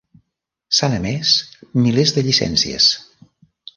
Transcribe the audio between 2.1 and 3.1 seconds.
de "llicències".